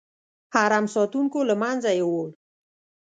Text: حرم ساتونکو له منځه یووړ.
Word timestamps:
حرم 0.53 0.85
ساتونکو 0.95 1.39
له 1.49 1.55
منځه 1.61 1.89
یووړ. 1.99 2.29